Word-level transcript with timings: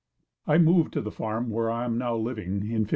I 0.47 0.57
moved 0.57 0.93
to 0.93 1.01
the 1.01 1.11
farm 1.11 1.51
where 1.51 1.69
I 1.69 1.85
am 1.85 1.99
now 1.99 2.15
living 2.15 2.67
in 2.71 2.85
'53. 2.85 2.87